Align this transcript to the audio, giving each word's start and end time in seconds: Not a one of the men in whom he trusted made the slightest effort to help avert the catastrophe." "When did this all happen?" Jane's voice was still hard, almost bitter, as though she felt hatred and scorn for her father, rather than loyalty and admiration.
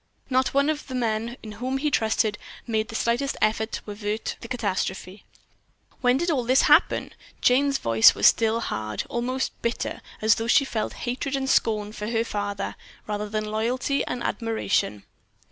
Not 0.31 0.49
a 0.49 0.51
one 0.53 0.71
of 0.71 0.87
the 0.87 0.95
men 0.95 1.37
in 1.43 1.51
whom 1.51 1.77
he 1.77 1.91
trusted 1.91 2.39
made 2.65 2.87
the 2.87 2.95
slightest 2.95 3.37
effort 3.39 3.71
to 3.73 3.79
help 3.81 3.89
avert 3.99 4.35
the 4.41 4.47
catastrophe." 4.47 5.25
"When 5.99 6.17
did 6.17 6.29
this 6.47 6.63
all 6.63 6.73
happen?" 6.73 7.13
Jane's 7.39 7.77
voice 7.77 8.15
was 8.15 8.25
still 8.25 8.61
hard, 8.61 9.03
almost 9.09 9.51
bitter, 9.61 10.01
as 10.19 10.33
though 10.33 10.47
she 10.47 10.65
felt 10.65 10.93
hatred 11.05 11.35
and 11.35 11.47
scorn 11.47 11.91
for 11.91 12.07
her 12.09 12.23
father, 12.23 12.75
rather 13.05 13.29
than 13.29 13.45
loyalty 13.45 14.03
and 14.07 14.23
admiration. 14.23 15.03